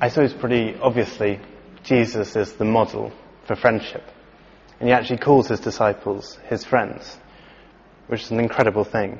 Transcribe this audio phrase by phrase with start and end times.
[0.00, 1.40] I suppose pretty obviously,
[1.82, 3.12] Jesus is the model
[3.46, 4.04] for friendship.
[4.78, 7.18] And he actually calls his disciples his friends,
[8.06, 9.18] which is an incredible thing.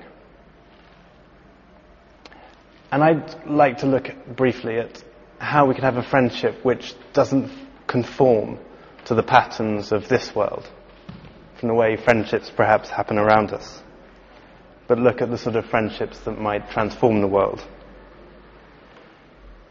[2.92, 5.02] And I'd like to look briefly at
[5.38, 7.50] how we can have a friendship which doesn't
[7.86, 8.58] conform
[9.06, 10.68] to the patterns of this world,
[11.59, 13.82] from the way friendships perhaps happen around us,
[14.87, 17.65] but look at the sort of friendships that might transform the world.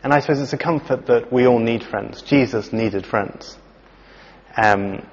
[0.08, 2.22] And I suppose it's a comfort that we all need friends.
[2.22, 3.58] Jesus needed friends.
[4.56, 5.06] Um,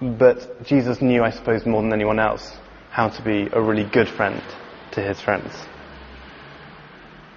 [0.00, 2.56] but Jesus knew, I suppose, more than anyone else,
[2.88, 4.42] how to be a really good friend
[4.92, 5.52] to his friends.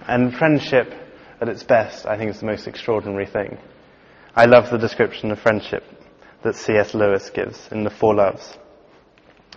[0.07, 0.93] And friendship,
[1.41, 3.57] at its best, I think is the most extraordinary thing.
[4.33, 5.83] I love the description of friendship
[6.43, 6.93] that C.S.
[6.93, 8.57] Lewis gives in The Four Loves.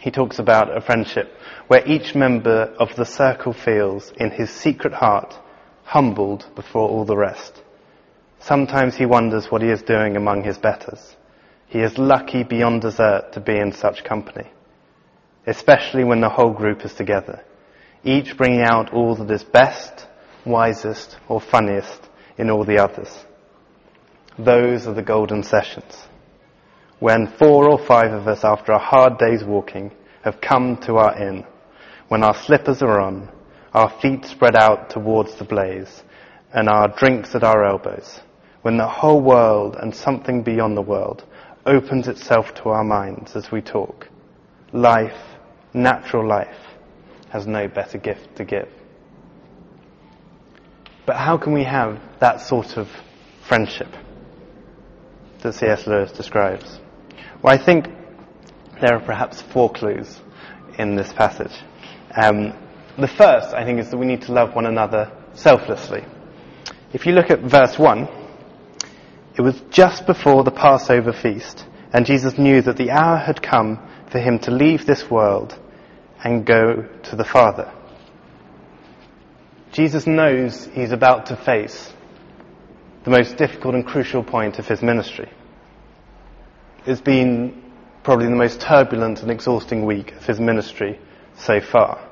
[0.01, 1.33] He talks about a friendship
[1.69, 5.39] where each member of the circle feels in his secret heart
[5.85, 7.63] humbled before all the rest.
[8.41, 11.17] Sometimes he wonders what he is doing among his betters.
[11.69, 14.51] He is lucky beyond desert to be in such company,
[15.47, 17.43] especially when the whole group is together,
[18.05, 20.07] each bringing out all that is best,
[20.45, 23.25] wisest, or funniest in all the others.
[24.39, 25.97] Those are the golden sessions.
[26.99, 31.17] When four or five of us, after a hard day's walking, have come to our
[31.21, 31.45] inn,
[32.09, 33.29] when our slippers are on,
[33.75, 36.03] our feet spread out towards the blaze,
[36.53, 38.21] and our drinks at our elbows,
[38.63, 41.25] when the whole world and something beyond the world
[41.65, 44.09] opens itself to our minds as we talk.
[44.73, 45.19] Life,
[45.73, 46.57] natural life,
[47.31, 48.69] has no better gift to give.
[51.07, 52.89] But how can we have that sort of
[53.49, 53.89] friendship
[55.41, 55.87] that C.S.
[55.87, 56.79] Lewis describes?
[57.43, 57.87] Well, I think
[58.81, 60.21] there are perhaps four clues
[60.79, 61.53] in this passage.
[62.15, 62.55] Um,
[62.99, 66.05] the first, I think, is that we need to love one another selflessly.
[66.93, 68.09] If you look at verse 1,
[69.37, 73.79] it was just before the Passover feast, and Jesus knew that the hour had come
[74.11, 75.59] for him to leave this world
[76.23, 77.73] and go to the Father.
[79.73, 81.93] Jesus knows he's about to face
[83.05, 85.31] the most difficult and crucial point of his ministry.
[86.85, 87.73] It's been
[88.03, 91.01] probably the most turbulent and exhausting week of his ministry
[91.37, 92.12] so far.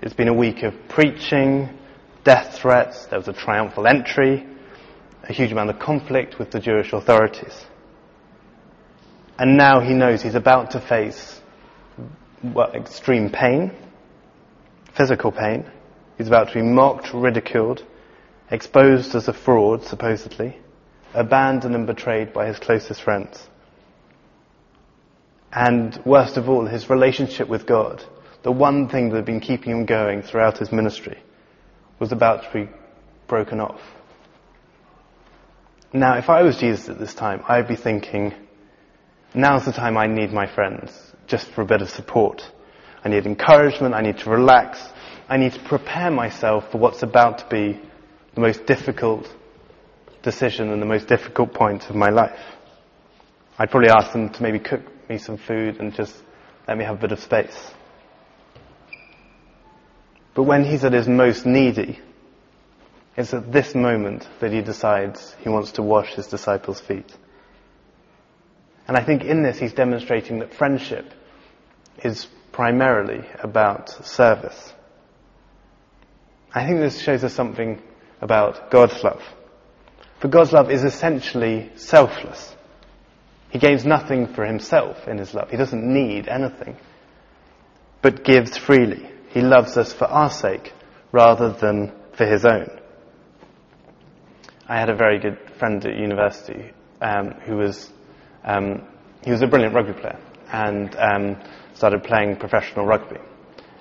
[0.00, 1.68] It's been a week of preaching,
[2.22, 4.46] death threats, there was a triumphal entry,
[5.24, 7.66] a huge amount of conflict with the Jewish authorities.
[9.38, 11.40] And now he knows he's about to face
[12.44, 13.72] well, extreme pain,
[14.96, 15.68] physical pain.
[16.16, 17.84] He's about to be mocked, ridiculed,
[18.52, 20.58] exposed as a fraud, supposedly,
[21.12, 23.48] abandoned and betrayed by his closest friends.
[25.52, 28.04] And worst of all, his relationship with God
[28.42, 31.18] the one thing that had been keeping him going throughout his ministry
[31.98, 32.70] was about to be
[33.26, 33.80] broken off.
[35.92, 38.34] Now, if I was Jesus at this time, I'd be thinking,
[39.34, 40.90] now's the time I need my friends,
[41.26, 42.42] just for a bit of support.
[43.04, 44.80] I need encouragement, I need to relax,
[45.28, 47.80] I need to prepare myself for what's about to be
[48.34, 49.26] the most difficult
[50.22, 52.38] decision and the most difficult point of my life.
[53.58, 56.14] I'd probably ask them to maybe cook me some food and just
[56.66, 57.72] let me have a bit of space.
[60.38, 61.98] But when he's at his most needy,
[63.16, 67.12] it's at this moment that he decides he wants to wash his disciples' feet.
[68.86, 71.12] And I think in this he's demonstrating that friendship
[72.04, 74.72] is primarily about service.
[76.54, 77.82] I think this shows us something
[78.20, 79.24] about God's love.
[80.20, 82.54] For God's love is essentially selfless.
[83.50, 85.50] He gains nothing for himself in his love.
[85.50, 86.76] He doesn't need anything,
[88.02, 89.17] but gives freely.
[89.30, 90.72] He loves us for our sake
[91.12, 92.68] rather than for his own.
[94.68, 97.90] I had a very good friend at university um, who was
[98.44, 98.82] um,
[99.22, 100.18] he was a brilliant rugby player
[100.52, 101.36] and um,
[101.74, 103.20] started playing professional rugby.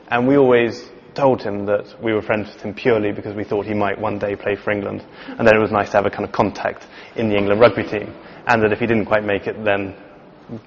[0.10, 3.66] And we always told him that we were friends with him purely because we thought
[3.66, 6.10] he might one day play for England, and then it was nice to have a
[6.10, 6.86] kind of contact
[7.16, 8.14] in the England rugby team,
[8.46, 9.96] and that if he didn't quite make it, then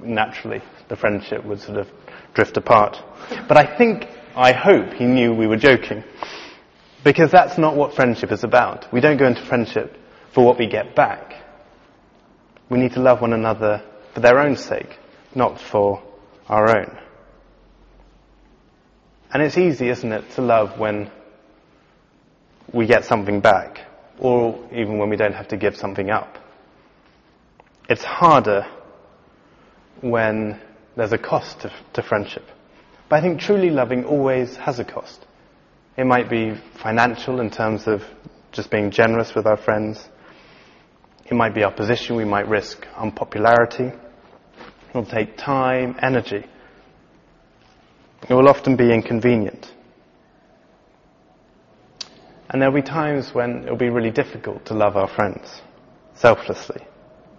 [0.03, 1.89] naturally the friendship would sort of
[2.35, 2.99] drift apart.
[3.49, 6.05] But I think I hope he knew we were joking.
[7.03, 8.93] Because that's not what friendship is about.
[8.93, 9.97] We don't go into friendship
[10.33, 11.35] for what we get back.
[12.69, 13.83] We need to love one another
[14.15, 14.99] for their own sake,
[15.35, 16.03] not for
[16.49, 16.99] our own.
[19.33, 21.11] And it's easy, isn't it, to love when
[22.73, 23.81] we get something back,
[24.19, 26.39] or even when we don't have to give something up.
[27.89, 28.67] It's harder
[30.01, 30.61] when
[30.97, 32.45] there's a cost to, to friendship.
[33.11, 35.27] But I think truly loving always has a cost.
[35.97, 38.05] It might be financial in terms of
[38.53, 40.09] just being generous with our friends.
[41.27, 43.87] It might be our position, we might risk unpopularity.
[43.87, 46.47] It will take time, energy.
[48.29, 49.73] It will often be inconvenient.
[52.49, 55.63] And there'll be times when it'll be really difficult to love our friends
[56.15, 56.87] selflessly,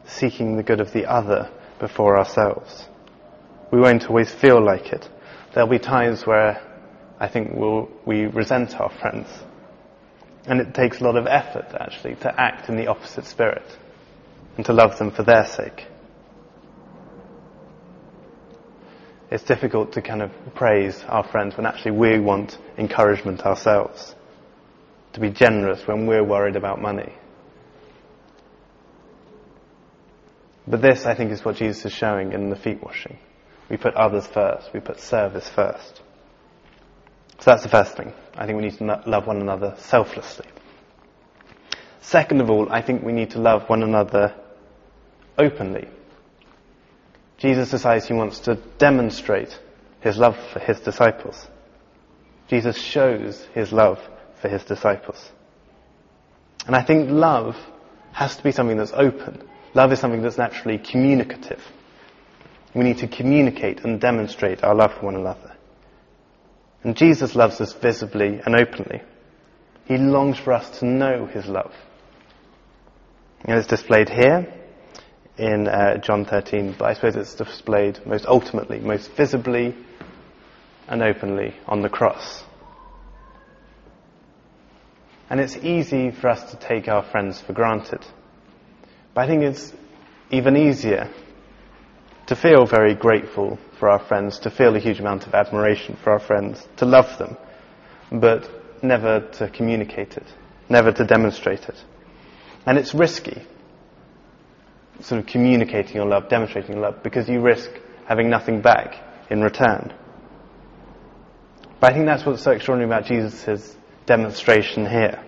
[0.06, 2.90] seeking the good of the other before ourselves.
[3.72, 5.08] We won't always feel like it.
[5.54, 6.62] There'll be times where
[7.20, 9.28] I think we'll, we resent our friends.
[10.46, 13.66] And it takes a lot of effort, actually, to act in the opposite spirit
[14.58, 15.86] and to love them for their sake.
[19.30, 24.16] It's difficult to kind of praise our friends when actually we want encouragement ourselves.
[25.14, 27.14] To be generous when we're worried about money.
[30.66, 33.18] But this, I think, is what Jesus is showing in the feet washing.
[33.72, 34.74] We put others first.
[34.74, 36.02] We put service first.
[37.40, 38.12] So that's the first thing.
[38.36, 40.46] I think we need to love one another selflessly.
[42.02, 44.36] Second of all, I think we need to love one another
[45.38, 45.88] openly.
[47.38, 49.58] Jesus decides he wants to demonstrate
[50.02, 51.48] his love for his disciples.
[52.50, 54.00] Jesus shows his love
[54.42, 55.32] for his disciples.
[56.68, 57.56] And I think love
[58.12, 59.48] has to be something that's open.
[59.74, 61.64] Love is something that's naturally communicative.
[62.74, 65.54] We need to communicate and demonstrate our love for one another.
[66.84, 69.02] And Jesus loves us visibly and openly.
[69.86, 71.74] He longs for us to know his love.
[73.44, 74.54] And it's displayed here
[75.38, 79.76] in uh, John 13, but I suppose it's displayed most ultimately, most visibly
[80.88, 82.44] and openly on the cross.
[85.30, 88.06] And it's easy for us to take our friends for granted.
[89.14, 89.74] But I think it's
[90.30, 91.10] even easier
[92.32, 96.12] to feel very grateful for our friends, to feel a huge amount of admiration for
[96.14, 97.36] our friends, to love them,
[98.10, 98.50] but
[98.82, 100.24] never to communicate it,
[100.70, 101.76] never to demonstrate it.
[102.66, 103.46] And it's risky,
[105.02, 107.70] sort of communicating your love, demonstrating your love, because you risk
[108.08, 108.96] having nothing back
[109.30, 109.94] in return.
[111.82, 113.76] But I think that's what's so extraordinary about Jesus'
[114.06, 115.22] demonstration here.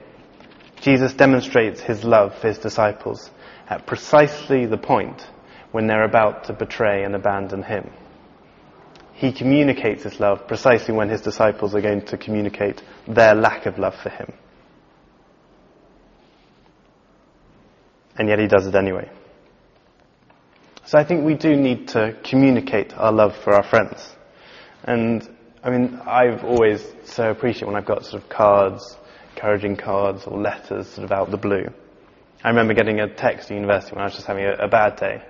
[0.79, 3.29] Jesus demonstrates his love for his disciples
[3.67, 5.27] at precisely the point
[5.73, 7.89] when they're about to betray and abandon him.
[9.13, 13.79] He communicates his love precisely when his disciples are going to communicate their lack of
[13.79, 14.31] love for him.
[18.15, 19.09] And yet he does it anyway.
[20.85, 24.15] So I think we do need to communicate our love for our friends.
[24.83, 25.27] And
[25.63, 28.95] I mean, I've always so appreciated when I've got sort of cards,
[29.33, 31.65] encouraging cards or letters sort of out the blue.
[32.43, 34.97] I remember getting a text at university when I was just having a, a bad
[34.97, 35.23] day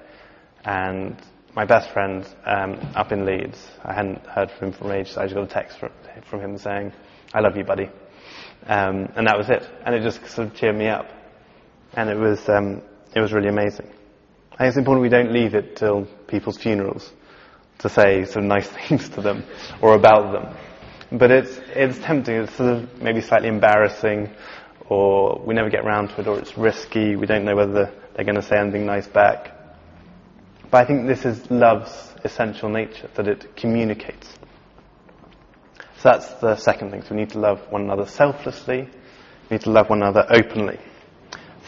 [0.66, 1.16] and
[1.56, 5.18] my best friend um, up in Leeds, I hadn't heard from him for ages.
[5.18, 5.92] I just got a text from,
[6.30, 6.94] from him saying,
[7.34, 7.90] "I love you, buddy,"
[8.66, 9.64] um, and that was it.
[9.86, 11.08] And it just sort of cheered me up,
[11.94, 12.82] and it was um,
[13.16, 13.88] it was really amazing.
[14.54, 17.12] I think it's important we don't leave it till people's funerals
[17.80, 19.44] to say some nice things to them
[19.82, 20.58] or about them.
[21.20, 22.36] But it's it's tempting.
[22.36, 24.32] It's sort of maybe slightly embarrassing,
[24.90, 27.16] or we never get around to it, or it's risky.
[27.16, 29.53] We don't know whether they're going to say anything nice back.
[30.74, 34.28] But I think this is love's essential nature, that it communicates.
[35.98, 37.04] So that's the second thing.
[37.04, 38.90] So we need to love one another selflessly.
[39.52, 40.80] We need to love one another openly.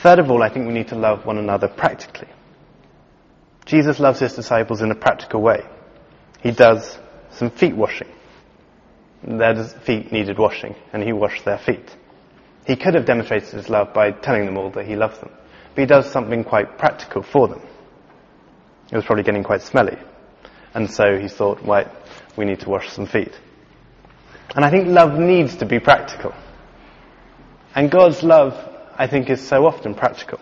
[0.01, 2.30] Third of all, I think we need to love one another practically.
[3.68, 5.63] Jesus loves his disciples in a practical way.
[6.41, 6.98] He does
[7.30, 8.10] some feet washing.
[9.22, 11.96] Their feet needed washing, and he washed their feet.
[12.65, 15.30] He could have demonstrated his love by telling them all that he loves them,
[15.75, 17.62] but he does something quite practical for them.
[18.92, 19.98] It was probably getting quite smelly.
[20.74, 21.88] And so he thought, right,
[22.38, 23.32] we need to wash some feet.
[24.56, 26.34] And I think love needs to be practical.
[27.74, 28.54] And God's love,
[28.96, 30.39] I think, is so often practical.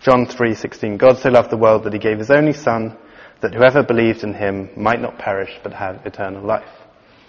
[0.00, 2.96] John 3:16 God so loved the world that he gave his only son
[3.40, 6.68] that whoever believed in him might not perish but have eternal life.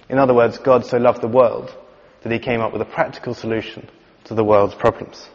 [0.09, 1.73] In other words, God so loved the world
[2.23, 3.89] that he came up with a practical solution
[4.25, 5.29] to the world's problems.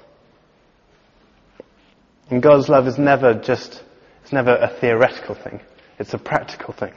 [2.31, 3.83] And God's love is never just
[4.33, 5.61] it's never a theoretical thing.
[5.99, 6.95] It's a practical thing.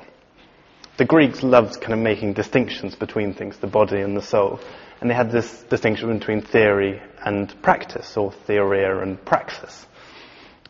[0.96, 4.62] The Greeks loved kind of making distinctions between things, the body and the soul.
[5.02, 9.86] And they had this distinction between theory and practice, or theoria and praxis.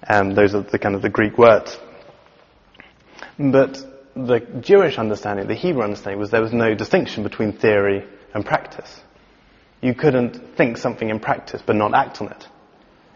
[0.09, 1.77] Um, those are the kind of the Greek words.
[3.37, 3.77] But
[4.15, 9.01] the Jewish understanding, the Hebrew understanding, was there was no distinction between theory and practice.
[9.83, 12.47] You couldn't think something in practice but not act on it.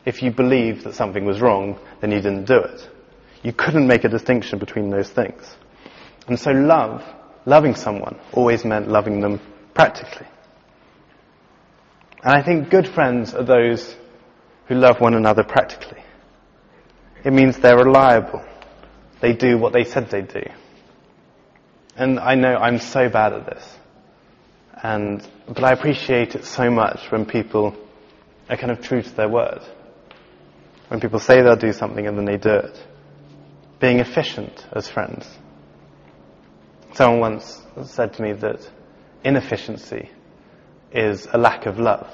[0.05, 2.87] If you believed that something was wrong, then you didn't do it.
[3.41, 5.49] You couldn't make a distinction between those things.
[6.27, 7.03] And so love,
[7.45, 9.39] loving someone, always meant loving them
[9.73, 10.27] practically.
[12.23, 13.95] And I think good friends are those
[14.67, 16.03] who love one another practically.
[17.23, 18.45] It means they're reliable.
[19.21, 20.43] They do what they said they'd do.
[21.95, 23.77] And I know I'm so bad at this.
[24.81, 27.75] And, but I appreciate it so much when people
[28.49, 29.61] are kind of true to their word.
[30.87, 32.85] When people say they'll do something and then they do it.
[33.79, 35.27] Being efficient as friends.
[36.93, 38.69] Someone once said to me that
[39.23, 40.09] inefficiency
[40.91, 42.09] is a lack of love.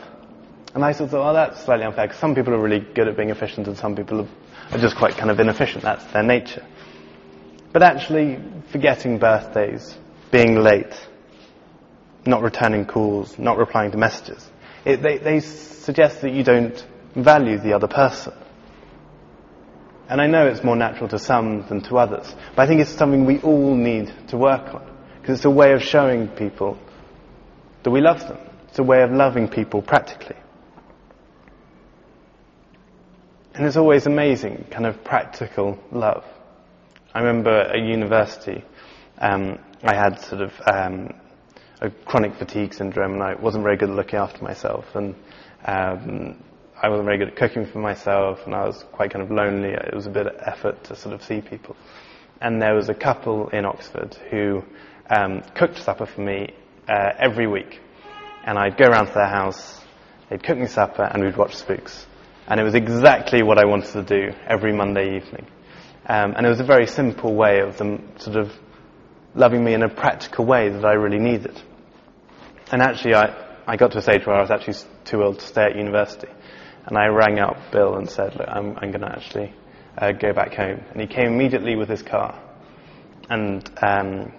[0.75, 3.07] And I sort of thought, oh, that's slightly unfair, because some people are really good
[3.07, 4.27] at being efficient and some people
[4.71, 5.83] are just quite kind of inefficient.
[5.83, 6.65] That's their nature.
[7.71, 8.39] But actually,
[8.71, 9.97] forgetting birthdays,
[10.31, 10.93] being late,
[12.25, 14.49] not returning calls, not replying to messages,
[14.83, 18.33] it, they, they suggest that you don't value the other person.
[20.07, 22.91] And I know it's more natural to some than to others, but I think it's
[22.91, 24.85] something we all need to work on,
[25.19, 26.77] because it's a way of showing people
[27.83, 28.37] that we love them.
[28.67, 30.35] It's a way of loving people practically.
[33.55, 36.25] And it's always amazing, kind of practical love.
[37.13, 38.63] I remember at university,
[39.17, 41.13] um, I had sort of um,
[41.79, 45.15] a chronic fatigue syndrome, and I wasn't very good at looking after myself, and
[45.65, 46.43] um,
[46.85, 49.69] I wasn't very good at cooking for myself, and I was quite kind of lonely.
[49.69, 51.75] It was a bit of effort to sort of see people.
[52.39, 54.63] And there was a couple in Oxford who
[55.09, 56.53] um, cooked supper for me
[56.87, 57.79] uh, every week
[58.45, 59.81] and I'd go around to their house,
[60.29, 62.05] they'd cook me supper, and we'd watch Spooks.
[62.47, 65.47] And it was exactly what I wanted to do every Monday evening.
[66.07, 68.53] Um, and it was a very simple way of them sort of
[69.33, 71.59] loving me in a practical way that I really needed.
[72.71, 73.33] And actually, I,
[73.65, 76.27] I got to a stage where I was actually too old to stay at university.
[76.85, 79.53] And I rang up Bill and said, look, I'm, I'm going to actually
[79.97, 80.83] uh, go back home.
[80.91, 82.39] And he came immediately with his car.
[83.29, 84.31] And, um,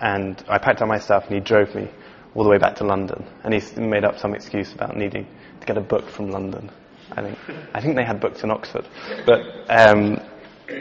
[0.00, 1.90] and I packed up my stuff and he drove me
[2.34, 3.26] all the way back to London.
[3.42, 5.26] And he made up some excuse about needing
[5.60, 6.70] to get a book from London.
[7.10, 7.38] I think,
[7.74, 8.86] I think they had books in Oxford.
[9.26, 10.20] But um,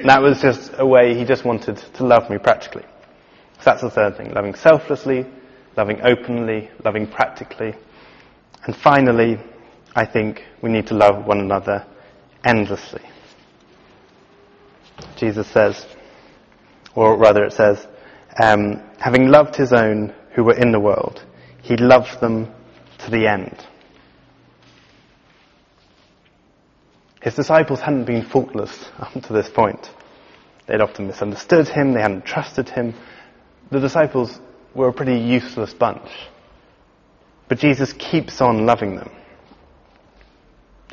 [0.05, 2.83] that was just a way he just wanted to love me practically.
[3.59, 4.33] So that's the third thing.
[4.33, 5.25] Loving selflessly,
[5.75, 7.73] loving openly, loving practically.
[8.63, 9.39] And finally,
[9.95, 11.85] I think we need to love one another
[12.43, 13.01] endlessly.
[15.17, 15.85] Jesus says,
[16.95, 17.85] or rather it says,
[18.41, 21.25] um, having loved his own who were in the world,
[21.61, 22.51] he loved them
[22.99, 23.65] to the end.
[27.21, 29.89] His disciples hadn't been faultless up to this point.
[30.67, 32.93] They'd often misunderstood him, they hadn't trusted him.
[33.71, 34.39] The disciples
[34.73, 36.09] were a pretty useless bunch.
[37.49, 39.11] But Jesus keeps on loving them.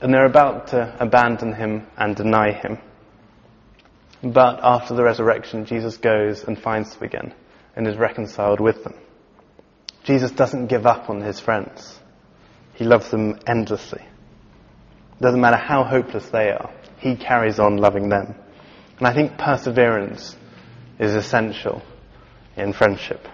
[0.00, 2.78] And they're about to abandon him and deny him.
[4.23, 7.35] But after the resurrection, Jesus goes and finds them again
[7.76, 8.95] and is reconciled with them.
[10.05, 11.99] Jesus doesn't give up on his friends.
[12.75, 14.02] He loves them endlessly.
[15.21, 18.35] Doesn't matter how hopeless they are, he carries on loving them.
[18.99, 20.37] And I think perseverance
[20.99, 21.83] is essential
[22.57, 23.26] in friendship.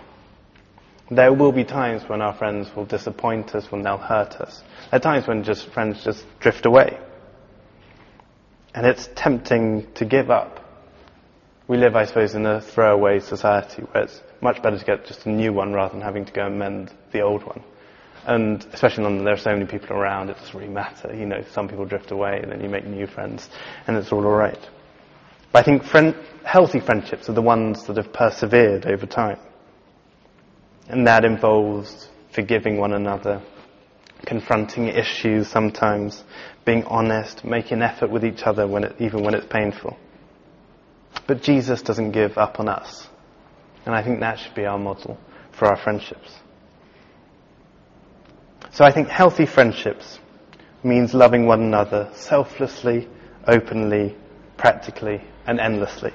[1.15, 4.63] There will be times when our friends will disappoint us, when they'll hurt us.
[4.91, 6.99] There are times when just friends just drift away.
[8.75, 10.61] And it's tempting to give up.
[11.69, 15.25] We live, I suppose, in a throwaway society where it's much better to get just
[15.27, 17.63] a new one rather than having to go and mend the old one.
[18.27, 21.15] And especially in London, there are so many people around, it doesn't really matter.
[21.15, 23.49] You know, some people drift away and then you make new friends
[23.87, 24.59] and it's all alright.
[25.53, 29.39] But I think friend, healthy friendships are the ones that have persevered over time.
[30.89, 33.43] And that involves forgiving one another,
[34.27, 36.23] confronting issues sometimes,
[36.65, 39.97] being honest, making effort with each other when it, even when it's painful.
[41.27, 43.09] But Jesus doesn't give up on us.
[43.87, 45.19] And I think that should be our model
[45.53, 46.39] for our friendships.
[48.73, 50.19] So I think healthy friendships
[50.83, 53.09] means loving one another selflessly,
[53.47, 54.17] openly,
[54.57, 56.13] practically, and endlessly.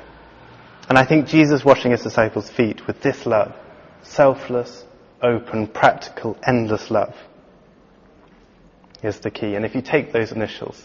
[0.89, 3.55] And I think Jesus washing his disciples' feet with this love,
[4.01, 4.85] selfless,
[5.21, 7.15] open, practical, endless love,
[9.03, 9.55] is the key.
[9.55, 10.81] And if you take those initials,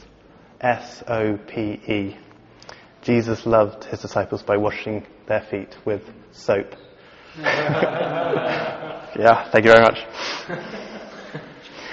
[0.61, 2.17] S-O-P-E,
[3.03, 6.03] Jesus loved his disciples by washing their feet with
[6.33, 6.75] soap.
[7.39, 9.99] yeah, thank you very much.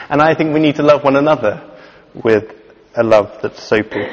[0.10, 1.70] And I think we need to love one another
[2.14, 2.54] with
[2.96, 4.06] a love that's soapy.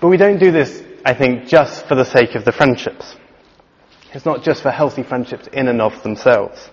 [0.00, 3.16] But we don't do this, I think, just for the sake of the friendships.
[4.14, 6.70] It's not just for healthy friendships in and of themselves.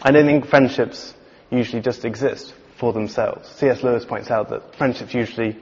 [0.00, 1.12] I don't think friendships
[1.50, 3.48] usually just exist for themselves.
[3.56, 3.82] C.S.
[3.82, 5.58] Lewis points out that friendships usually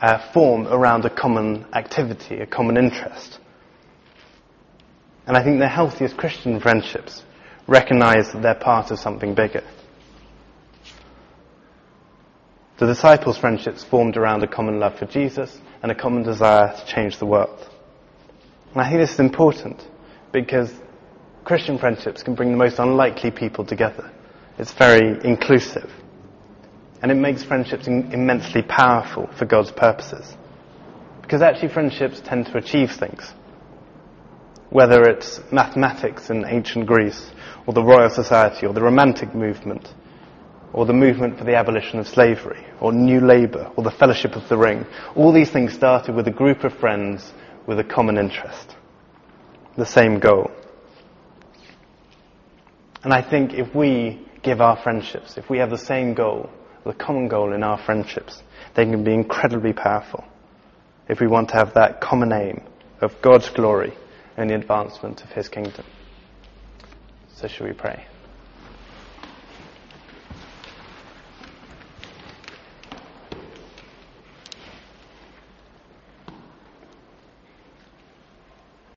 [0.00, 3.40] uh, form around a common activity, a common interest.
[5.26, 7.24] And I think the healthiest Christian friendships
[7.66, 9.64] recognize that they're part of something bigger.
[12.78, 16.86] The disciples' friendships formed around a common love for Jesus and a common desire to
[16.86, 17.68] change the world.
[18.72, 19.84] And I think this is important
[20.34, 20.70] because
[21.44, 24.10] Christian friendships can bring the most unlikely people together.
[24.58, 25.90] It's very inclusive.
[27.00, 30.36] And it makes friendships immensely powerful for God's purposes.
[31.22, 33.32] Because actually friendships tend to achieve things.
[34.70, 37.30] Whether it's mathematics in ancient Greece,
[37.66, 39.88] or the Royal Society, or the Romantic movement,
[40.72, 44.48] or the movement for the abolition of slavery, or New Labour, or the Fellowship of
[44.48, 44.84] the Ring.
[45.14, 47.32] All these things started with a group of friends
[47.68, 48.73] with a common interest.
[49.76, 50.50] The same goal.
[53.02, 56.50] And I think if we give our friendships, if we have the same goal,
[56.84, 58.42] the common goal in our friendships,
[58.74, 60.24] they can be incredibly powerful.
[61.08, 62.62] If we want to have that common aim
[63.00, 63.94] of God's glory
[64.36, 65.84] and the advancement of His kingdom.
[67.36, 68.06] So shall we pray?